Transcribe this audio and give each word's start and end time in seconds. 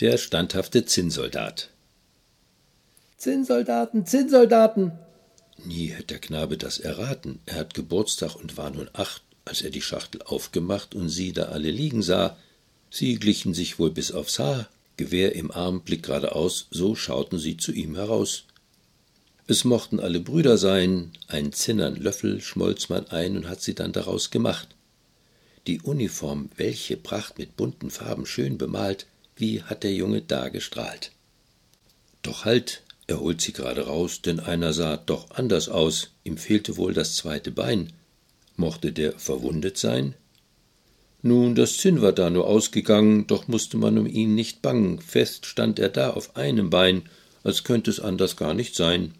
Der 0.00 0.16
standhafte 0.16 0.86
Zinnsoldat. 0.86 1.68
Zinnsoldaten, 3.18 4.06
Zinnsoldaten! 4.06 4.92
Nie 5.62 5.88
hätte 5.88 6.06
der 6.06 6.18
Knabe 6.20 6.56
das 6.56 6.78
erraten. 6.78 7.38
Er 7.44 7.56
hat 7.56 7.74
Geburtstag 7.74 8.34
und 8.34 8.56
war 8.56 8.70
nun 8.70 8.88
acht, 8.94 9.20
als 9.44 9.60
er 9.60 9.68
die 9.68 9.82
Schachtel 9.82 10.22
aufgemacht 10.22 10.94
und 10.94 11.10
sie 11.10 11.34
da 11.34 11.50
alle 11.50 11.70
liegen 11.70 12.00
sah. 12.00 12.38
Sie 12.90 13.16
glichen 13.16 13.52
sich 13.52 13.78
wohl 13.78 13.90
bis 13.90 14.10
aufs 14.10 14.38
Haar, 14.38 14.70
Gewehr 14.96 15.34
im 15.34 15.50
Arm, 15.50 15.82
Blick 15.82 16.04
geradeaus, 16.04 16.68
so 16.70 16.94
schauten 16.94 17.38
sie 17.38 17.58
zu 17.58 17.70
ihm 17.70 17.94
heraus. 17.94 18.44
Es 19.48 19.64
mochten 19.64 20.00
alle 20.00 20.20
Brüder 20.20 20.56
sein, 20.56 21.12
ein 21.28 21.52
zinnern 21.52 21.96
Löffel 21.96 22.40
schmolz 22.40 22.88
man 22.88 23.06
ein 23.08 23.36
und 23.36 23.50
hat 23.50 23.60
sie 23.60 23.74
dann 23.74 23.92
daraus 23.92 24.30
gemacht. 24.30 24.68
Die 25.66 25.82
Uniform, 25.82 26.48
welche 26.56 26.96
Pracht 26.96 27.36
mit 27.36 27.58
bunten 27.58 27.90
Farben 27.90 28.24
schön 28.24 28.56
bemalt, 28.56 29.06
wie 29.40 29.62
hat 29.62 29.82
der 29.82 29.92
Junge 29.94 30.22
da 30.22 30.48
gestrahlt. 30.48 31.12
Doch 32.22 32.44
halt, 32.44 32.82
er 33.06 33.20
holt 33.20 33.40
sie 33.40 33.52
gerade 33.52 33.86
raus, 33.86 34.22
denn 34.22 34.38
einer 34.40 34.72
sah 34.72 34.96
doch 34.96 35.30
anders 35.30 35.68
aus, 35.68 36.10
ihm 36.22 36.36
fehlte 36.36 36.76
wohl 36.76 36.94
das 36.94 37.16
zweite 37.16 37.50
Bein. 37.50 37.92
Mochte 38.56 38.92
der 38.92 39.18
verwundet 39.18 39.78
sein? 39.78 40.14
Nun, 41.22 41.54
das 41.54 41.76
Zinn 41.76 42.00
war 42.00 42.12
da 42.12 42.30
nur 42.30 42.46
ausgegangen, 42.46 43.26
doch 43.26 43.48
musste 43.48 43.76
man 43.76 43.98
um 43.98 44.06
ihn 44.06 44.34
nicht 44.34 44.62
bangen, 44.62 45.00
fest 45.00 45.46
stand 45.46 45.78
er 45.78 45.88
da 45.88 46.10
auf 46.10 46.36
einem 46.36 46.70
Bein, 46.70 47.02
als 47.42 47.64
könnte 47.64 47.90
es 47.90 48.00
anders 48.00 48.36
gar 48.36 48.54
nicht 48.54 48.74
sein. 48.74 49.14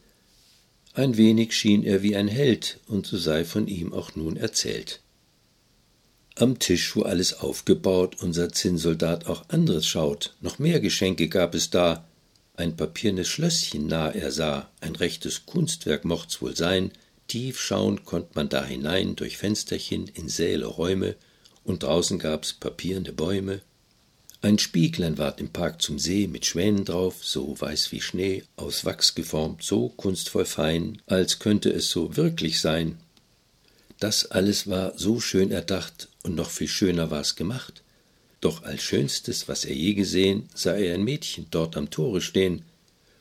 Ein 0.95 1.17
wenig 1.17 1.53
schien 1.53 1.83
er 1.83 2.03
wie 2.03 2.17
ein 2.17 2.29
Held, 2.29 2.79
und 2.87 3.07
so 3.07 3.17
sei 3.17 3.45
von 3.45 3.67
ihm 3.67 3.93
auch 3.93 4.15
nun 4.17 4.37
erzählt. 4.37 5.01
Am 6.37 6.59
Tisch, 6.59 6.97
wo 6.97 7.03
alles 7.03 7.35
aufgebaut, 7.35 8.17
unser 8.21 8.51
Zinnsoldat 8.53 9.27
auch 9.27 9.45
anderes 9.49 9.87
schaut, 9.87 10.35
noch 10.41 10.59
mehr 10.59 10.81
Geschenke 10.81 11.29
gab 11.29 11.55
es 11.55 11.71
da, 11.71 12.05
ein 12.57 12.77
papiernes 12.77 13.29
Schlösschen 13.29 13.87
nah 13.87 14.11
er 14.11 14.31
sah, 14.31 14.69
ein 14.81 14.95
rechtes 14.95 15.47
Kunstwerk 15.47 16.05
mocht's 16.05 16.41
wohl 16.41 16.57
sein, 16.57 16.93
tief 17.27 17.61
schauen 17.61 18.05
konnt 18.05 18.37
man 18.37 18.49
da 18.49 18.65
hinein 18.65 19.17
durch 19.17 19.39
Fensterchen 19.39 20.09
in 20.09 20.29
Säle, 20.29 20.67
Räume, 20.67 21.17
und 21.65 21.83
draußen 21.83 22.19
gab's 22.19 22.53
papierne 22.53 23.13
Bäume. 23.13 23.61
Ein 24.43 24.59
Spieglein 24.59 25.19
ward 25.19 25.41
im 25.41 25.51
Park 25.51 25.83
zum 25.83 25.99
See 25.99 26.27
mit 26.27 26.47
Schwänen 26.47 26.85
drauf, 26.85 27.23
so 27.23 27.61
weiß 27.61 27.93
wie 27.93 28.01
Schnee, 28.01 28.45
aus 28.57 28.85
Wachs 28.85 29.15
geformt, 29.15 29.63
so 29.63 29.91
kunstvoll 29.91 30.47
fein, 30.47 31.03
als 31.07 31.39
könnte 31.39 31.71
es 31.71 31.91
so 31.91 32.17
wirklich 32.17 32.61
sein. 32.61 32.99
Das 34.01 34.31
alles 34.31 34.67
war 34.67 34.99
so 34.99 35.21
schön 35.21 35.53
erdacht, 35.53 36.09
und 36.23 36.35
noch 36.35 36.51
viel 36.51 36.69
schöner 36.69 37.11
war's 37.11 37.37
gemacht. 37.37 37.83
Doch 38.41 38.63
als 38.63 38.83
schönstes, 38.83 39.47
was 39.47 39.67
er 39.67 39.75
je 39.75 39.93
gesehen, 39.93 40.49
sah 40.55 40.75
er 40.75 40.95
ein 40.95 41.05
Mädchen 41.05 41.47
dort 41.51 41.77
am 41.77 41.91
Tore 41.91 42.23
stehen. 42.23 42.63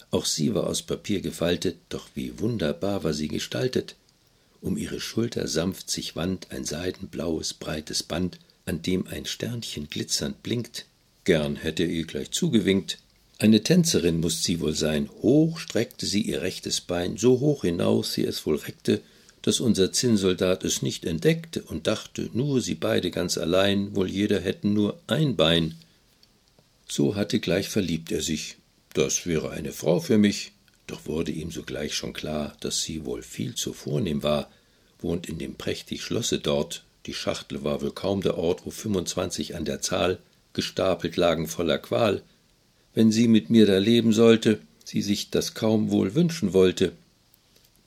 Auch 0.10 0.26
sie 0.26 0.56
war 0.56 0.68
aus 0.68 0.82
Papier 0.82 1.20
gefaltet, 1.20 1.76
doch 1.90 2.08
wie 2.16 2.40
wunderbar 2.40 3.04
war 3.04 3.14
sie 3.14 3.28
gestaltet. 3.28 3.96
Um 4.62 4.78
ihre 4.78 5.02
Schulter 5.02 5.50
sanft 5.50 5.92
sich 5.92 6.16
wand 6.16 6.48
ein 6.52 6.64
seidenblaues, 6.64 7.54
breites 7.54 8.02
Band, 8.02 8.40
an 8.66 8.82
dem 8.82 9.06
ein 9.08 9.26
Sternchen 9.26 9.90
glitzernd 9.90 10.42
blinkt. 10.44 10.86
Gern 11.26 11.58
hätte 11.58 11.84
er 11.84 11.90
ihr 11.90 12.06
gleich 12.06 12.32
zugewinkt. 12.32 13.00
Eine 13.38 13.64
Tänzerin 13.64 14.22
musst 14.22 14.46
sie 14.46 14.62
wohl 14.62 14.76
sein. 14.76 15.10
Hoch 15.22 15.60
streckte 15.60 16.06
sie 16.06 16.22
ihr 16.22 16.42
rechtes 16.42 16.80
Bein, 16.80 17.18
so 17.18 17.42
hoch 17.42 17.64
hinaus 17.64 18.14
sie 18.14 18.24
es 18.24 18.46
wohl 18.46 18.58
reckte, 18.58 19.02
dass 19.42 19.60
unser 19.60 19.92
Zinnsoldat 19.92 20.64
es 20.64 20.82
nicht 20.82 21.06
entdeckte 21.06 21.62
und 21.64 21.88
dachte, 21.88 22.30
nur 22.34 22.62
sie 22.62 22.76
beide 22.76 23.12
ganz 23.12 23.38
allein, 23.38 23.96
wohl 23.96 24.10
jeder 24.10 24.40
hätten 24.40 24.74
nur 24.74 25.00
ein 25.08 25.36
Bein. 25.36 25.76
So 26.88 27.16
hatte 27.16 27.40
gleich 27.40 27.70
verliebt 27.70 28.12
er 28.12 28.22
sich. 28.22 28.58
Das 28.94 29.26
wäre 29.26 29.52
eine 29.52 29.72
Frau 29.72 30.00
für 30.00 30.18
mich. 30.18 30.52
Doch 30.88 31.06
wurde 31.06 31.32
ihm 31.32 31.52
sogleich 31.52 31.94
schon 31.94 32.14
klar, 32.14 32.56
dass 32.62 32.82
sie 32.82 33.06
wohl 33.06 33.22
viel 33.22 33.54
zu 33.54 33.74
vornehm 33.74 34.24
war, 34.24 34.50
wohnt 35.00 35.30
in 35.30 35.38
dem 35.38 35.56
prächtig 35.56 36.02
Schlosse 36.02 36.40
dort. 36.40 36.84
Die 37.06 37.14
Schachtel 37.14 37.64
war 37.64 37.82
wohl 37.82 37.92
kaum 37.92 38.22
der 38.22 38.38
Ort, 38.38 38.66
wo 38.66 38.72
fünfundzwanzig 38.72 39.56
an 39.56 39.66
der 39.66 39.82
Zahl 39.82 40.18
gestapelt 40.54 41.16
lagen 41.16 41.48
voller 41.48 41.78
Qual. 41.78 42.24
Wenn 42.96 43.12
sie 43.12 43.28
mit 43.28 43.52
mir 43.52 43.68
da 43.68 43.78
leben 43.78 44.14
sollte, 44.14 44.60
sie 44.84 45.04
sich 45.04 45.30
das 45.30 45.54
kaum 45.54 45.92
wohl 45.92 46.16
wünschen 46.16 46.54
wollte, 46.54 46.92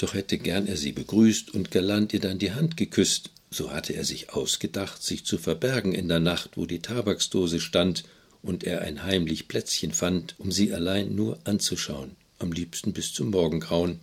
doch 0.03 0.15
hätte 0.15 0.39
gern 0.39 0.67
er 0.67 0.77
sie 0.77 0.93
begrüßt 0.93 1.55
und 1.55 1.71
galant 1.71 2.13
ihr 2.13 2.21
dann 2.21 2.39
die 2.39 2.53
Hand 2.53 2.77
geküsst, 2.77 3.31
so 3.51 3.71
hatte 3.71 3.93
er 3.93 4.05
sich 4.05 4.31
ausgedacht, 4.31 5.03
sich 5.03 5.25
zu 5.25 5.39
verbergen 5.39 5.93
in 5.95 6.09
der 6.09 6.21
Nacht, 6.21 6.57
wo 6.57 6.67
die 6.67 6.81
Tabaksdose 6.81 7.61
stand 7.61 8.05
und 8.43 8.65
er 8.65 8.81
ein 8.83 9.05
heimlich 9.05 9.47
Plätzchen 9.47 9.93
fand, 9.93 10.35
um 10.39 10.51
sie 10.51 10.75
allein 10.75 11.15
nur 11.15 11.39
anzuschauen, 11.45 12.17
am 12.39 12.51
liebsten 12.51 12.93
bis 12.93 13.13
zum 13.13 13.31
Morgengrauen. 13.31 14.01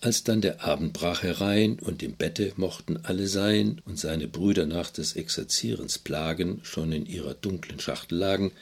Als 0.00 0.24
dann 0.24 0.40
der 0.40 0.64
Abend 0.64 0.94
brach 0.94 1.22
herein 1.22 1.78
und 1.78 2.02
im 2.02 2.14
Bette 2.14 2.52
mochten 2.56 2.96
alle 3.04 3.28
sein 3.28 3.82
und 3.84 3.98
seine 3.98 4.28
Brüder 4.28 4.64
nach 4.64 4.90
des 4.90 5.14
Exerzierens 5.14 5.98
plagen 5.98 6.60
schon 6.62 6.90
in 6.90 7.04
ihrer 7.04 7.34
dunklen 7.34 7.78
Schachtel 7.78 8.18
lagen, 8.18 8.52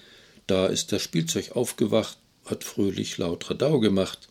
da 0.48 0.66
ist 0.66 0.92
das 0.92 1.02
Spielzeug 1.02 1.52
aufgewacht, 1.52 2.18
hat 2.44 2.64
fröhlich 2.64 3.16
laut 3.18 3.48
Radau 3.48 3.78
gemacht, 3.78 4.27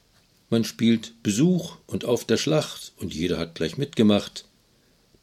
man 0.49 0.63
spielt 0.63 1.21
Besuch 1.23 1.77
und 1.87 2.05
auf 2.05 2.23
der 2.23 2.37
Schlacht, 2.37 2.93
und 2.97 3.13
jeder 3.13 3.37
hat 3.37 3.55
gleich 3.55 3.77
mitgemacht. 3.77 4.45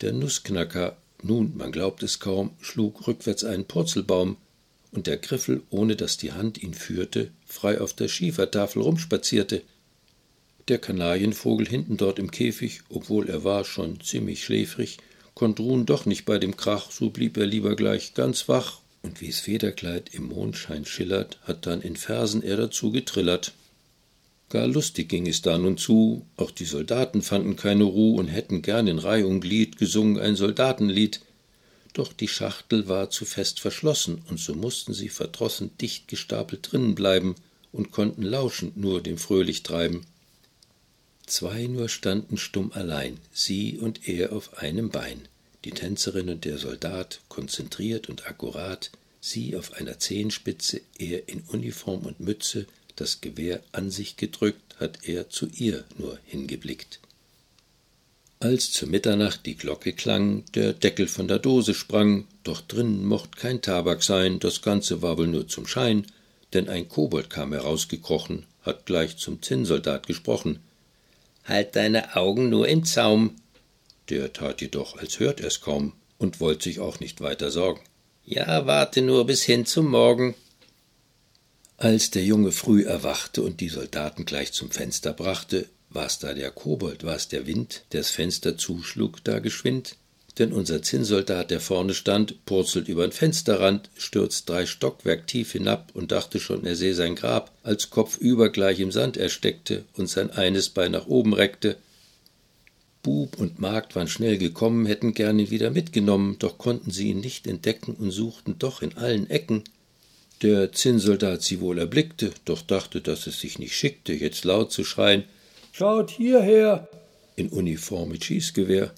Der 0.00 0.12
Nussknacker, 0.12 0.96
nun, 1.22 1.56
man 1.56 1.72
glaubt 1.72 2.02
es 2.02 2.20
kaum, 2.20 2.50
schlug 2.60 3.06
rückwärts 3.06 3.44
einen 3.44 3.64
Purzelbaum, 3.64 4.36
und 4.90 5.06
der 5.06 5.16
Griffel, 5.16 5.62
ohne 5.70 5.96
dass 5.96 6.18
die 6.18 6.32
Hand 6.32 6.62
ihn 6.62 6.74
führte, 6.74 7.30
frei 7.46 7.80
auf 7.80 7.94
der 7.94 8.08
Schiefertafel 8.08 8.82
rumspazierte. 8.82 9.62
Der 10.68 10.78
Kanarienvogel 10.78 11.66
hinten 11.66 11.96
dort 11.96 12.18
im 12.18 12.30
Käfig, 12.30 12.82
obwohl 12.88 13.28
er 13.28 13.44
war 13.44 13.64
schon 13.64 14.00
ziemlich 14.00 14.44
schläfrig, 14.44 14.98
konnt 15.34 15.58
ruhen 15.58 15.84
doch 15.84 16.06
nicht 16.06 16.24
bei 16.24 16.38
dem 16.38 16.56
Krach, 16.56 16.90
so 16.90 17.10
blieb 17.10 17.36
er 17.36 17.46
lieber 17.46 17.76
gleich 17.76 18.14
ganz 18.14 18.48
wach, 18.48 18.80
und 19.02 19.20
wie's 19.20 19.40
Federkleid 19.40 20.14
im 20.14 20.28
Mondschein 20.28 20.86
schillert, 20.86 21.38
hat 21.42 21.66
dann 21.66 21.82
in 21.82 21.96
Versen 21.96 22.42
er 22.42 22.56
dazu 22.56 22.90
getrillert. 22.92 23.52
Gar 24.54 24.68
lustig 24.68 25.08
ging 25.08 25.26
es 25.26 25.42
da 25.42 25.58
nun 25.58 25.76
zu, 25.76 26.24
auch 26.36 26.52
die 26.52 26.64
Soldaten 26.64 27.22
fanden 27.22 27.56
keine 27.56 27.82
Ruh 27.82 28.14
und 28.14 28.28
hätten 28.28 28.62
gern 28.62 28.86
in 28.86 29.00
Reih 29.00 29.26
und 29.26 29.40
Glied 29.40 29.78
gesungen 29.78 30.16
ein 30.20 30.36
Soldatenlied. 30.36 31.22
Doch 31.92 32.12
die 32.12 32.28
Schachtel 32.28 32.86
war 32.86 33.10
zu 33.10 33.24
fest 33.24 33.58
verschlossen, 33.58 34.22
und 34.30 34.38
so 34.38 34.54
mussten 34.54 34.94
sie 34.94 35.08
verdrossen 35.08 35.72
dicht 35.80 36.06
gestapelt 36.06 36.70
drinnen 36.70 36.94
bleiben 36.94 37.34
und 37.72 37.90
konnten 37.90 38.22
lauschend 38.22 38.76
nur 38.76 39.02
dem 39.02 39.18
fröhlich 39.18 39.64
treiben. 39.64 40.06
Zwei 41.26 41.66
nur 41.66 41.88
standen 41.88 42.36
stumm 42.36 42.70
allein, 42.74 43.18
sie 43.32 43.78
und 43.78 44.08
er 44.08 44.32
auf 44.32 44.58
einem 44.58 44.90
Bein, 44.90 45.22
die 45.64 45.72
Tänzerin 45.72 46.28
und 46.28 46.44
der 46.44 46.58
Soldat, 46.58 47.22
konzentriert 47.28 48.08
und 48.08 48.28
akkurat, 48.28 48.92
sie 49.20 49.56
auf 49.56 49.72
einer 49.72 49.98
Zehenspitze, 49.98 50.80
er 50.96 51.28
in 51.28 51.40
Uniform 51.48 52.02
und 52.06 52.20
Mütze, 52.20 52.68
das 52.96 53.20
Gewehr 53.20 53.60
an 53.72 53.90
sich 53.90 54.16
gedrückt, 54.16 54.76
hat 54.80 55.00
er 55.08 55.28
zu 55.28 55.46
ihr 55.46 55.84
nur 55.98 56.18
hingeblickt. 56.24 57.00
Als 58.40 58.72
zur 58.72 58.88
Mitternacht 58.88 59.46
die 59.46 59.56
Glocke 59.56 59.92
klang, 59.92 60.44
der 60.54 60.72
Deckel 60.74 61.06
von 61.06 61.28
der 61.28 61.38
Dose 61.38 61.72
sprang, 61.72 62.26
doch 62.42 62.60
drinnen 62.60 63.04
mocht 63.04 63.36
kein 63.36 63.62
Tabak 63.62 64.02
sein, 64.02 64.38
das 64.38 64.60
Ganze 64.60 65.00
war 65.00 65.16
wohl 65.16 65.28
nur 65.28 65.48
zum 65.48 65.66
Schein, 65.66 66.06
denn 66.52 66.68
ein 66.68 66.88
Kobold 66.88 67.30
kam 67.30 67.52
herausgekrochen, 67.52 68.44
hat 68.62 68.86
gleich 68.86 69.16
zum 69.16 69.40
Zinnsoldat 69.42 70.06
gesprochen. 70.06 70.60
Halt 71.44 71.76
deine 71.76 72.16
Augen 72.16 72.48
nur 72.48 72.68
im 72.68 72.84
Zaum. 72.84 73.36
Der 74.08 74.32
tat 74.32 74.60
jedoch, 74.60 74.98
als 74.98 75.20
hört 75.20 75.40
er's 75.40 75.60
kaum 75.60 75.92
und 76.18 76.40
wollt 76.40 76.62
sich 76.62 76.80
auch 76.80 77.00
nicht 77.00 77.20
weiter 77.20 77.50
sorgen. 77.50 77.80
Ja, 78.26 78.66
warte 78.66 79.02
nur 79.02 79.26
bis 79.26 79.42
hin 79.42 79.66
zum 79.66 79.90
Morgen. 79.90 80.34
Als 81.76 82.10
der 82.10 82.24
Junge 82.24 82.52
früh 82.52 82.84
erwachte 82.84 83.42
und 83.42 83.60
die 83.60 83.68
Soldaten 83.68 84.24
gleich 84.24 84.52
zum 84.52 84.70
Fenster 84.70 85.12
brachte, 85.12 85.66
war's 85.90 86.18
da 86.18 86.32
der 86.32 86.50
Kobold, 86.50 87.04
war's 87.04 87.28
der 87.28 87.46
Wind, 87.46 87.84
der's 87.92 88.10
Fenster 88.10 88.56
zuschlug 88.56 89.22
da 89.24 89.40
geschwind? 89.40 89.96
Denn 90.38 90.52
unser 90.52 90.82
Zinnsoldat, 90.82 91.50
der 91.50 91.60
vorne 91.60 91.94
stand, 91.94 92.44
purzelt 92.44 92.88
übern 92.88 93.12
Fensterrand, 93.12 93.90
stürzt 93.96 94.48
drei 94.48 94.66
Stockwerk 94.66 95.26
tief 95.26 95.52
hinab 95.52 95.90
und 95.94 96.10
dachte 96.10 96.40
schon, 96.40 96.64
er 96.64 96.74
seh 96.74 96.92
sein 96.92 97.14
Grab, 97.14 97.52
als 97.62 97.90
kopfüber 97.90 98.50
gleich 98.50 98.80
im 98.80 98.90
Sand 98.90 99.16
ersteckte 99.16 99.84
und 99.94 100.08
sein 100.08 100.30
eines 100.30 100.70
Bein 100.70 100.92
nach 100.92 101.06
oben 101.06 101.34
reckte. 101.34 101.76
Bub 103.02 103.38
und 103.38 103.60
Magd 103.60 103.94
waren 103.94 104.08
schnell 104.08 104.38
gekommen, 104.38 104.86
hätten 104.86 105.12
gern 105.14 105.38
ihn 105.38 105.50
wieder 105.50 105.70
mitgenommen, 105.70 106.36
doch 106.38 106.58
konnten 106.58 106.90
sie 106.90 107.10
ihn 107.10 107.20
nicht 107.20 107.46
entdecken 107.46 107.94
und 107.94 108.10
suchten 108.10 108.58
doch 108.58 108.82
in 108.82 108.96
allen 108.96 109.28
Ecken. 109.28 109.62
Der 110.42 110.72
Zinnsoldat 110.72 111.42
sie 111.42 111.60
wohl 111.60 111.78
erblickte, 111.78 112.32
doch 112.44 112.62
dachte, 112.62 113.00
dass 113.00 113.26
es 113.26 113.40
sich 113.40 113.58
nicht 113.58 113.74
schickte, 113.74 114.12
jetzt 114.12 114.44
laut 114.44 114.72
zu 114.72 114.84
schreien 114.84 115.24
Schaut 115.72 116.10
hierher. 116.10 116.88
in 117.36 117.48
Uniform 117.48 118.10
mit 118.10 118.24
Schießgewehr. 118.24 118.92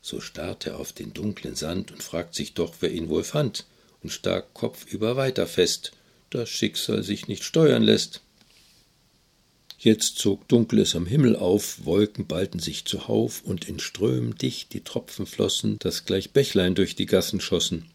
So 0.00 0.20
starrt 0.20 0.66
er 0.66 0.78
auf 0.78 0.92
den 0.92 1.12
dunklen 1.14 1.54
Sand 1.54 1.90
und 1.90 2.02
fragt 2.02 2.34
sich 2.34 2.54
doch, 2.54 2.74
wer 2.80 2.90
ihn 2.92 3.08
wohl 3.08 3.24
fand, 3.24 3.66
und 4.02 4.10
stark 4.10 4.52
kopfüber 4.54 5.16
weiter 5.16 5.46
fest. 5.46 5.92
das 6.30 6.48
Schicksal 6.48 7.02
sich 7.02 7.28
nicht 7.28 7.44
steuern 7.44 7.82
lässt. 7.82 8.20
Jetzt 9.78 10.18
zog 10.18 10.48
Dunkles 10.48 10.96
am 10.96 11.06
Himmel 11.06 11.36
auf, 11.36 11.84
Wolken 11.84 12.26
ballten 12.26 12.58
sich 12.58 12.86
zuhauf, 12.86 13.42
und 13.44 13.68
in 13.68 13.78
Strömen 13.78 14.34
dicht 14.34 14.72
die 14.72 14.82
Tropfen 14.82 15.26
flossen, 15.26 15.78
dass 15.78 16.06
gleich 16.06 16.30
Bächlein 16.30 16.74
durch 16.74 16.96
die 16.96 17.06
Gassen 17.06 17.40
schossen. 17.40 17.90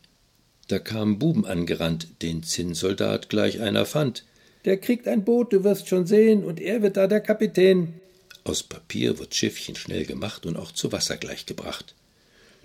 Da 0.69 0.77
kamen 0.77 1.17
Buben 1.17 1.45
angerannt, 1.45 2.07
den 2.21 2.43
Zinnsoldat 2.43 3.27
gleich 3.29 3.59
einer 3.59 3.87
fand. 3.87 4.23
Der 4.65 4.77
kriegt 4.77 5.07
ein 5.07 5.25
Boot, 5.25 5.51
du 5.51 5.63
wirst 5.63 5.87
schon 5.87 6.05
sehen, 6.05 6.43
und 6.43 6.59
er 6.59 6.83
wird 6.83 6.95
da 6.95 7.07
der 7.07 7.21
Kapitän. 7.21 7.95
Aus 8.43 8.61
Papier 8.61 9.17
wird 9.17 9.33
Schiffchen 9.33 9.75
schnell 9.75 10.05
gemacht 10.05 10.45
und 10.45 10.57
auch 10.57 10.71
zu 10.71 10.91
Wasser 10.91 11.17
gleich 11.17 11.47
gebracht. 11.47 11.95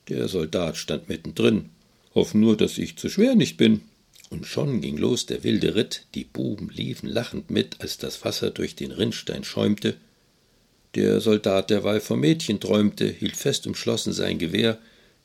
Der 0.08 0.28
Soldat 0.28 0.76
stand 0.76 1.08
mittendrin. 1.08 1.70
Hoff 2.14 2.34
nur, 2.34 2.58
dass 2.58 2.76
ich 2.76 2.98
zu 2.98 3.08
schwer 3.08 3.36
nicht 3.36 3.56
bin. 3.56 3.80
Und 4.28 4.46
schon 4.46 4.82
ging 4.82 4.98
los 4.98 5.24
der 5.24 5.42
wilde 5.42 5.74
Ritt, 5.74 6.06
die 6.14 6.24
Buben 6.24 6.68
liefen 6.68 7.08
lachend 7.08 7.50
mit, 7.50 7.80
als 7.80 7.96
das 7.96 8.22
Wasser 8.22 8.50
durch 8.50 8.76
den 8.76 8.90
Rinnstein 8.90 9.44
schäumte. 9.44 9.96
Der 10.94 11.22
Soldat 11.22 11.70
derweil 11.70 12.00
vom 12.00 12.20
Mädchen 12.20 12.60
träumte, 12.60 13.06
hielt 13.06 13.36
fest 13.36 13.66
umschlossen 13.66 14.12
sein 14.12 14.38
Gewehr, 14.38 14.78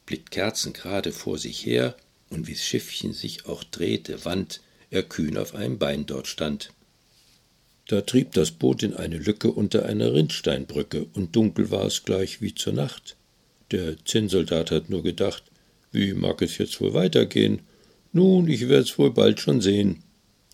blickt 0.05 0.31
kerzengerade 0.31 1.11
vor 1.11 1.37
sich 1.37 1.65
her, 1.65 1.95
und 2.29 2.47
wie's 2.47 2.63
Schiffchen 2.63 3.13
sich 3.13 3.45
auch 3.45 3.63
drehte, 3.63 4.25
wand, 4.25 4.61
er 4.89 5.03
kühn 5.03 5.37
auf 5.37 5.55
einem 5.55 5.77
Bein 5.77 6.05
dort 6.05 6.27
stand. 6.27 6.71
Da 7.87 8.01
trieb 8.01 8.33
das 8.33 8.51
Boot 8.51 8.83
in 8.83 8.93
eine 8.93 9.17
Lücke 9.17 9.51
unter 9.51 9.85
einer 9.85 10.13
Rinnsteinbrücke, 10.13 11.07
und 11.13 11.35
dunkel 11.35 11.71
war 11.71 11.85
es 11.85 12.03
gleich 12.03 12.41
wie 12.41 12.53
zur 12.53 12.73
Nacht. 12.73 13.15
Der 13.71 14.03
Zinnsoldat 14.05 14.71
hat 14.71 14.89
nur 14.89 15.03
gedacht, 15.03 15.43
wie 15.91 16.13
mag 16.13 16.41
es 16.41 16.57
jetzt 16.57 16.79
wohl 16.81 16.93
weitergehen? 16.93 17.61
Nun, 18.13 18.47
ich 18.47 18.67
werd's 18.69 18.97
wohl 18.97 19.11
bald 19.11 19.39
schon 19.39 19.61
sehen. 19.61 20.03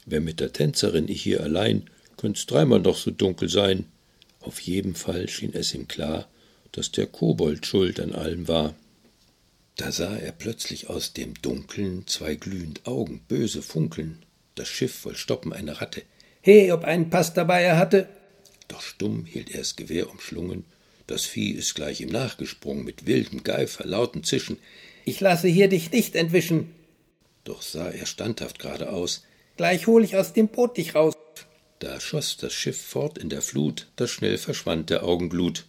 Wär 0.06 0.22
mit 0.22 0.40
der 0.40 0.54
Tänzerin 0.54 1.10
ich 1.10 1.24
hier 1.24 1.42
allein, 1.42 1.90
könnt's 2.18 2.46
dreimal 2.46 2.80
noch 2.80 2.98
so 2.98 3.12
dunkel 3.12 3.50
sein. 3.50 3.86
Auf 4.40 4.60
jeden 4.62 4.96
Fall 4.96 5.28
schien 5.28 5.54
es 5.54 5.74
ihm 5.74 5.88
klar, 5.88 6.28
dass 6.72 6.92
der 6.92 7.08
Kobold 7.08 7.66
schuld 7.66 8.00
an 8.00 8.14
allem 8.14 8.48
war. 8.48 8.76
Da 9.76 9.92
sah 9.92 10.16
er 10.16 10.32
plötzlich 10.32 10.90
aus 10.90 11.14
dem 11.14 11.34
Dunkeln 11.42 12.08
zwei 12.08 12.36
glühend 12.36 12.88
Augen, 12.88 13.22
böse 13.28 13.62
funkeln. 13.62 14.26
Das 14.56 14.70
Schiff 14.70 15.04
woll 15.04 15.16
stoppen 15.16 15.52
eine 15.52 15.82
Ratte. 15.82 16.04
He, 16.42 16.72
ob 16.72 16.86
einen 16.86 17.10
Pass 17.10 17.34
dabei 17.34 17.64
er 17.64 17.78
hatte. 17.78 18.08
Doch 18.68 18.82
stumm 18.82 19.26
hielt 19.26 19.52
er 19.52 19.60
das 19.60 19.76
Gewehr 19.76 20.10
umschlungen. 20.10 20.64
Das 21.08 21.26
Vieh 21.26 21.52
ist 21.52 21.76
gleich 21.76 22.02
ihm 22.02 22.10
nachgesprungen 22.10 22.86
mit 22.86 23.06
wildem 23.06 23.44
Geifer, 23.44 23.86
lauten 23.86 24.24
Zischen. 24.24 24.58
Ich 25.04 25.20
lasse 25.20 25.48
hier 25.48 25.68
dich 25.68 25.92
nicht 25.92 26.16
entwischen. 26.16 26.74
Doch 27.44 27.62
sah 27.62 27.90
er 27.90 28.06
standhaft 28.06 28.60
geradeaus. 28.60 29.24
Gleich 29.58 29.88
hol 29.88 30.04
ich 30.04 30.18
aus 30.18 30.34
dem 30.34 30.48
Boot 30.48 30.78
dich 30.78 30.96
raus. 30.96 31.14
Da 31.80 32.00
schoss 32.00 32.38
das 32.38 32.54
Schiff 32.54 32.82
fort 32.82 33.18
in 33.18 33.30
der 33.30 33.42
Flut, 33.42 33.88
da 33.98 34.08
schnell 34.08 34.38
verschwand 34.38 34.90
der 34.90 35.04
Augenglut. 35.04 35.66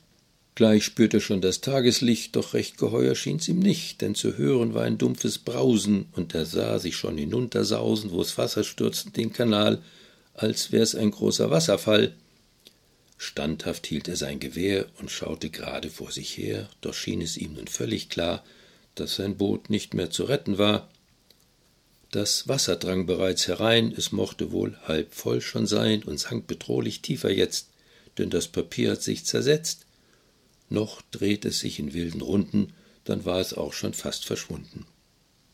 Gleich 0.56 0.85
spürte 0.85 1.20
schon 1.20 1.43
das 1.43 1.61
Tageslicht, 1.61 2.35
doch 2.35 2.55
recht 2.55 2.79
geheuer 2.79 3.14
schien's 3.14 3.47
ihm 3.47 3.58
nicht, 3.58 4.00
denn 4.00 4.14
zu 4.14 4.38
hören 4.38 4.73
war 4.73 4.85
ein 4.85 4.97
dumpfes 4.97 5.37
Brausen, 5.37 6.06
und 6.12 6.35
er 6.35 6.47
sah 6.47 6.79
sich 6.79 6.97
schon 6.97 7.19
hinuntersausen, 7.19 8.11
wo's 8.11 8.38
Wasser 8.38 8.64
stürzte 8.64 9.11
den 9.11 9.35
Kanal, 9.35 9.82
als 10.32 10.73
wär's 10.73 10.94
ein 10.94 11.11
großer 11.11 11.50
Wasserfall. 11.50 12.14
Standhaft 13.19 13.87
hielt 13.87 14.08
er 14.08 14.17
sein 14.17 14.41
Gewehr 14.41 14.87
und 14.99 15.11
schaute 15.11 15.50
gerade 15.50 15.91
vor 15.91 16.11
sich 16.11 16.38
her, 16.38 16.70
doch 16.81 16.94
schien 16.94 17.20
es 17.20 17.37
ihm 17.37 17.52
nun 17.52 17.67
völlig 17.67 18.09
klar, 18.09 18.43
dass 18.94 19.17
sein 19.17 19.37
Boot 19.37 19.69
nicht 19.69 19.93
mehr 19.93 20.09
zu 20.09 20.25
retten 20.25 20.56
war. 20.56 20.88
Das 22.12 22.49
Wasser 22.49 22.76
drang 22.76 23.05
bereits 23.05 23.47
herein, 23.47 23.93
es 23.94 24.11
mochte 24.11 24.52
wohl 24.52 24.75
halb 24.85 25.12
voll 25.14 25.43
schon 25.43 25.67
sein 25.67 26.02
und 26.02 26.19
sank 26.19 26.47
bedrohlich 26.47 27.02
tiefer 27.02 27.31
jetzt, 27.31 27.69
denn 28.17 28.31
das 28.31 28.49
Papier 28.49 28.93
hat 28.93 29.02
sich 29.02 29.26
zersetzt 29.26 29.86
noch 30.68 31.02
drehte 31.10 31.48
es 31.48 31.60
sich 31.60 31.78
in 31.78 31.94
wilden 31.94 32.20
Runden, 32.20 32.72
dann 33.04 33.24
war 33.24 33.40
es 33.40 33.54
auch 33.54 33.72
schon 33.72 33.94
fast 33.94 34.24
verschwunden. 34.24 34.86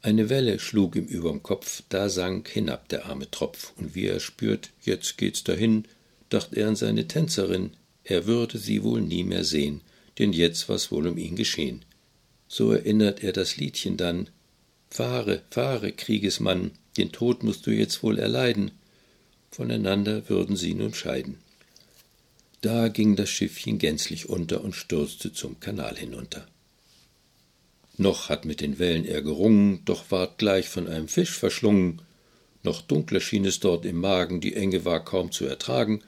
Eine 0.00 0.28
Welle 0.28 0.58
schlug 0.58 0.96
ihm 0.96 1.04
überm 1.04 1.42
Kopf, 1.42 1.82
da 1.88 2.08
sank 2.08 2.48
hinab 2.48 2.88
der 2.88 3.06
arme 3.06 3.30
Tropf, 3.30 3.72
und 3.76 3.94
wie 3.94 4.06
er 4.06 4.20
spürt, 4.20 4.70
jetzt 4.82 5.16
geht's 5.16 5.44
dahin, 5.44 5.84
dacht 6.28 6.54
er 6.54 6.68
an 6.68 6.76
seine 6.76 7.06
Tänzerin, 7.06 7.70
er 8.04 8.26
würde 8.26 8.58
sie 8.58 8.82
wohl 8.82 9.00
nie 9.00 9.22
mehr 9.22 9.44
sehen, 9.44 9.80
denn 10.18 10.32
jetzt 10.32 10.68
war's 10.68 10.90
wohl 10.90 11.06
um 11.06 11.18
ihn 11.18 11.36
geschehen. 11.36 11.84
So 12.48 12.72
erinnert 12.72 13.22
er 13.22 13.32
das 13.32 13.56
Liedchen 13.56 13.96
dann, 13.96 14.28
Fahre, 14.90 15.42
fahre, 15.50 15.92
Kriegesmann, 15.92 16.72
den 16.96 17.12
Tod 17.12 17.42
musst 17.42 17.66
du 17.66 17.70
jetzt 17.70 18.02
wohl 18.02 18.18
erleiden, 18.18 18.72
voneinander 19.50 20.28
würden 20.28 20.56
sie 20.56 20.74
nun 20.74 20.92
scheiden. 20.92 21.38
Da 22.62 22.86
ging 22.86 23.16
das 23.16 23.28
Schiffchen 23.28 23.78
gänzlich 23.78 24.28
unter 24.28 24.62
und 24.62 24.76
stürzte 24.76 25.32
zum 25.32 25.58
Kanal 25.58 25.96
hinunter. 25.96 26.46
Noch 27.98 28.28
hat 28.28 28.44
mit 28.44 28.60
den 28.60 28.78
Wellen 28.78 29.04
er 29.04 29.20
gerungen, 29.20 29.84
doch 29.84 30.12
ward 30.12 30.38
gleich 30.38 30.68
von 30.68 30.86
einem 30.86 31.08
Fisch 31.08 31.32
verschlungen. 31.32 32.02
Noch 32.62 32.80
dunkler 32.80 33.20
schien 33.20 33.44
es 33.44 33.58
dort 33.58 33.84
im 33.84 33.96
Magen, 33.96 34.40
die 34.40 34.54
Enge 34.54 34.84
war 34.84 35.04
kaum 35.04 35.32
zu 35.32 35.44
ertragen. 35.44 36.02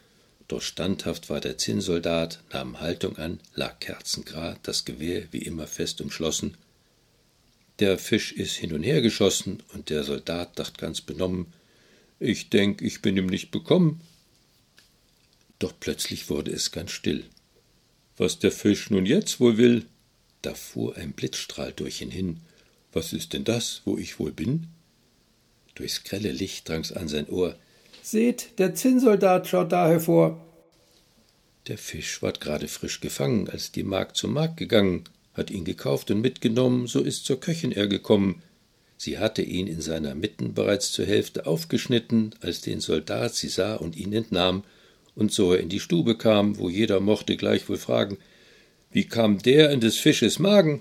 Doch 0.46 0.62
standhaft 0.62 1.28
war 1.28 1.40
der 1.40 1.58
Zinnsoldat, 1.58 2.40
nahm 2.52 2.78
Haltung 2.78 3.16
an, 3.16 3.40
lag 3.54 3.80
kerzengrad, 3.80 4.60
das 4.62 4.84
Gewehr 4.84 5.24
wie 5.32 5.42
immer 5.42 5.66
fest 5.66 6.00
umschlossen. 6.00 6.56
Der 7.80 7.98
Fisch 7.98 8.30
ist 8.30 8.54
hin 8.54 8.72
und 8.72 8.84
her 8.84 9.02
geschossen, 9.02 9.60
und 9.72 9.90
der 9.90 10.04
Soldat 10.04 10.56
dacht 10.56 10.78
ganz 10.78 11.00
benommen, 11.00 11.52
ich 12.20 12.48
denk, 12.48 12.80
ich 12.80 13.02
bin 13.02 13.16
ihm 13.16 13.26
nicht 13.26 13.50
bekommen, 13.50 14.00
doch 15.58 15.72
plötzlich 15.78 16.30
wurde 16.30 16.50
es 16.50 16.72
ganz 16.72 16.90
still. 16.90 17.24
Was 18.16 18.38
der 18.38 18.52
Fisch 18.52 18.90
nun 18.90 19.06
jetzt 19.06 19.40
wohl 19.40 19.56
will? 19.56 19.86
Da 20.42 20.54
fuhr 20.54 20.96
ein 20.96 21.12
Blitzstrahl 21.12 21.72
durch 21.72 22.00
ihn 22.00 22.10
hin. 22.10 22.40
Was 22.92 23.12
ist 23.12 23.32
denn 23.32 23.44
das, 23.44 23.82
wo 23.84 23.98
ich 23.98 24.18
wohl 24.18 24.32
bin? 24.32 24.68
Durchs 25.74 26.04
grelle 26.04 26.30
Licht 26.30 26.68
drang's 26.68 26.92
an 26.92 27.08
sein 27.08 27.28
Ohr. 27.28 27.56
Seht, 28.02 28.58
der 28.58 28.74
Zinnsoldat 28.74 29.48
schaut 29.48 29.72
da 29.72 29.88
hervor. 29.88 30.40
Der 31.66 31.78
Fisch 31.78 32.22
ward 32.22 32.40
gerade 32.40 32.68
frisch 32.68 33.00
gefangen, 33.00 33.48
als 33.48 33.72
die 33.72 33.82
Magd 33.82 34.16
zum 34.16 34.34
Markt 34.34 34.58
gegangen, 34.58 35.04
hat 35.32 35.50
ihn 35.50 35.64
gekauft 35.64 36.10
und 36.10 36.20
mitgenommen, 36.20 36.86
so 36.86 37.00
ist 37.00 37.24
zur 37.24 37.40
Köchin 37.40 37.72
er 37.72 37.88
gekommen. 37.88 38.42
Sie 38.96 39.18
hatte 39.18 39.42
ihn 39.42 39.66
in 39.66 39.80
seiner 39.80 40.14
Mitten 40.14 40.54
bereits 40.54 40.92
zur 40.92 41.06
Hälfte 41.06 41.46
aufgeschnitten, 41.46 42.34
als 42.40 42.60
den 42.60 42.80
Soldat 42.80 43.34
sie 43.34 43.48
sah 43.48 43.74
und 43.74 43.96
ihn 43.96 44.12
entnahm, 44.12 44.62
und 45.14 45.32
so 45.32 45.52
er 45.52 45.60
in 45.60 45.68
die 45.68 45.80
Stube 45.80 46.16
kam, 46.16 46.58
wo 46.58 46.68
jeder 46.68 47.00
mochte 47.00 47.36
gleichwohl 47.36 47.78
fragen, 47.78 48.18
wie 48.90 49.04
kam 49.04 49.38
der 49.38 49.70
in 49.70 49.80
des 49.80 49.98
Fisches 49.98 50.38
Magen? 50.38 50.80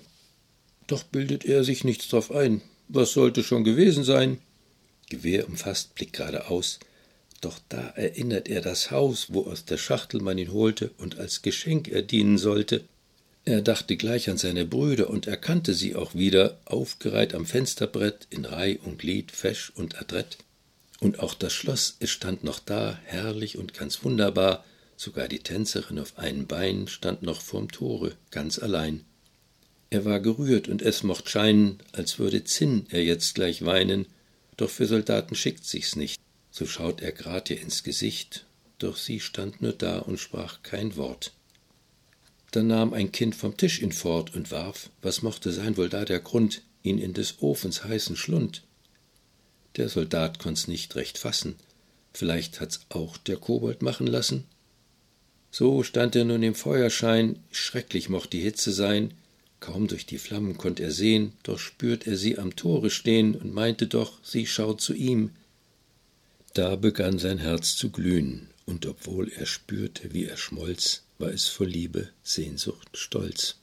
Doch 0.88 1.04
bildet 1.04 1.46
er 1.46 1.64
sich 1.64 1.84
nichts 1.84 2.10
drauf 2.10 2.32
ein. 2.32 2.62
Was 2.88 3.14
sollte 3.14 3.44
schon 3.44 3.64
gewesen 3.64 4.04
sein? 4.04 4.40
Gewehr 5.10 5.48
umfasst, 5.48 5.96
Blick 5.96 6.14
geradeaus. 6.14 6.80
Doch 7.42 7.60
da 7.70 7.90
erinnert 7.96 8.48
er 8.50 8.62
das 8.62 8.92
Haus, 8.92 9.28
wo 9.30 9.46
aus 9.46 9.66
der 9.66 9.78
Schachtel 9.78 10.22
man 10.22 10.38
ihn 10.38 10.54
holte 10.54 10.92
und 10.98 11.18
als 11.18 11.42
Geschenk 11.42 11.88
er 11.88 12.02
dienen 12.02 12.38
sollte. 12.38 12.84
Er 13.46 13.62
dachte 13.62 13.98
gleich 13.98 14.30
an 14.30 14.38
seine 14.38 14.66
Brüder 14.66 15.10
und 15.10 15.28
erkannte 15.28 15.74
sie 15.74 15.96
auch 15.96 16.16
wieder, 16.16 16.60
aufgereiht 16.66 17.34
am 17.34 17.46
Fensterbrett, 17.46 18.28
in 18.30 18.46
Reih 18.46 18.80
und 18.84 19.00
Glied, 19.00 19.32
fesch 19.32 19.72
und 19.76 20.00
adrett. 20.00 20.38
Und 21.04 21.20
auch 21.20 21.34
das 21.34 21.52
Schloss, 21.52 21.98
es 22.00 22.12
stand 22.12 22.46
noch 22.46 22.60
da, 22.60 22.98
herrlich 23.04 23.58
und 23.58 23.74
ganz 23.74 24.06
wunderbar, 24.06 24.64
sogar 24.96 25.28
die 25.28 25.40
Tänzerin 25.40 26.00
auf 26.00 26.18
einem 26.18 26.48
Bein 26.48 26.88
stand 26.88 27.24
noch 27.24 27.42
vorm 27.42 27.70
Tore, 27.70 28.16
ganz 28.32 28.58
allein. 28.58 29.04
Er 29.90 30.06
war 30.06 30.22
gerührt, 30.22 30.70
und 30.70 30.82
es 30.82 31.04
mocht 31.04 31.30
scheinen, 31.30 31.80
als 31.92 32.20
würde 32.20 32.46
Zinn 32.46 32.86
er 32.90 33.04
jetzt 33.04 33.36
gleich 33.36 33.66
weinen, 33.66 34.06
doch 34.56 34.70
für 34.70 34.86
Soldaten 34.86 35.36
schickt 35.36 35.66
sich's 35.66 35.98
nicht. 35.98 36.22
So 36.52 36.66
schaut 36.66 37.02
er 37.02 37.12
grad 37.12 37.50
ihr 37.50 37.60
ins 37.60 37.84
Gesicht, 37.84 38.46
doch 38.80 38.96
sie 38.96 39.20
stand 39.20 39.62
nur 39.62 39.74
da 39.74 40.00
und 40.00 40.22
sprach 40.22 40.64
kein 40.64 40.96
Wort. 40.96 41.34
Da 42.52 42.64
nahm 42.64 42.94
ein 42.94 43.12
Kind 43.12 43.36
vom 43.36 43.58
Tisch 43.58 43.82
ihn 43.82 43.92
fort 43.92 44.34
und 44.36 44.52
warf, 44.52 44.90
was 45.02 45.22
mochte 45.22 45.52
sein 45.52 45.76
wohl 45.76 45.90
da 45.90 46.06
der 46.06 46.22
Grund, 46.22 46.62
ihn 46.82 46.98
in 46.98 47.14
des 47.14 47.42
Ofens 47.42 47.84
heißen 47.84 48.16
Schlund. 48.16 48.64
Der 49.76 49.90
Soldat 49.90 50.40
konnt's 50.40 50.68
nicht 50.68 50.96
recht 50.96 51.18
fassen. 51.18 51.56
Vielleicht 52.14 52.62
hat's 52.62 52.82
auch 52.90 53.18
der 53.18 53.38
Kobold 53.38 53.82
machen 53.82 54.08
lassen? 54.08 54.46
So 55.50 55.84
stand 55.84 56.16
er 56.16 56.26
nun 56.26 56.44
im 56.44 56.56
Feuerschein, 56.56 57.40
schrecklich 57.52 58.10
mocht 58.10 58.34
die 58.34 58.42
Hitze 58.42 58.72
sein, 58.72 59.14
kaum 59.60 59.88
durch 59.88 60.06
die 60.06 60.18
Flammen 60.18 60.58
konnt 60.58 60.80
er 60.80 60.92
sehen, 60.92 61.34
doch 61.44 61.60
spürt 61.60 62.08
er 62.08 62.18
sie 62.18 62.38
am 62.38 62.56
Tore 62.56 62.90
stehen 62.90 63.36
und 63.36 63.54
meinte 63.54 63.88
doch, 63.88 64.18
sie 64.24 64.46
schaut 64.46 64.82
zu 64.82 64.94
ihm. 64.94 65.32
Da 66.54 66.76
begann 66.76 67.18
sein 67.18 67.38
Herz 67.40 67.76
zu 67.76 67.90
glühen, 67.90 68.50
und 68.66 68.86
obwohl 68.86 69.32
er 69.32 69.46
spürte, 69.46 70.14
wie 70.14 70.26
er 70.26 70.38
schmolz, 70.38 71.04
war 71.18 71.30
es 71.30 71.48
vor 71.48 71.66
Liebe, 71.66 72.10
Sehnsucht, 72.24 72.90
Stolz. 72.94 73.56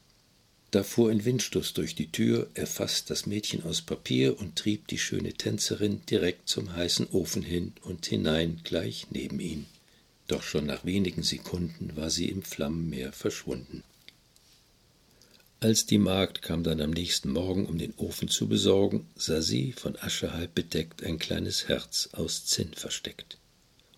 Da 0.70 0.84
fuhr 0.84 1.10
ein 1.10 1.24
Windstoß 1.24 1.72
durch 1.72 1.96
die 1.96 2.12
Tür, 2.12 2.48
erfasst 2.54 3.10
das 3.10 3.26
Mädchen 3.26 3.64
aus 3.64 3.82
Papier 3.82 4.38
und 4.38 4.54
trieb 4.56 4.86
die 4.86 4.98
schöne 4.98 5.32
Tänzerin 5.32 6.02
direkt 6.08 6.48
zum 6.48 6.76
heißen 6.76 7.08
Ofen 7.10 7.42
hin 7.42 7.72
und 7.82 8.06
hinein 8.06 8.60
gleich 8.62 9.08
neben 9.10 9.40
ihn. 9.40 9.66
Doch 10.28 10.44
schon 10.44 10.66
nach 10.66 10.84
wenigen 10.84 11.24
Sekunden 11.24 11.96
war 11.96 12.08
sie 12.08 12.28
im 12.28 12.42
Flammenmeer 12.42 13.12
verschwunden. 13.12 13.82
Als 15.58 15.86
die 15.86 15.98
Magd 15.98 16.40
kam 16.40 16.62
dann 16.62 16.80
am 16.80 16.90
nächsten 16.90 17.32
Morgen, 17.32 17.66
um 17.66 17.76
den 17.76 17.92
Ofen 17.96 18.28
zu 18.28 18.48
besorgen, 18.48 19.08
sah 19.16 19.42
sie, 19.42 19.72
von 19.72 19.96
Asche 19.96 20.32
halb 20.32 20.54
bedeckt, 20.54 21.02
ein 21.02 21.18
kleines 21.18 21.66
Herz 21.68 22.10
aus 22.12 22.46
Zinn 22.46 22.72
versteckt. 22.74 23.38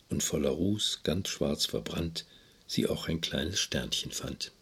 Und 0.08 0.22
voller 0.22 0.50
Ruß, 0.50 1.00
ganz 1.04 1.28
schwarz 1.28 1.66
verbrannt, 1.66 2.24
sie 2.66 2.86
auch 2.86 3.08
ein 3.08 3.20
kleines 3.20 3.60
Sternchen 3.60 4.10
fand. 4.10 4.52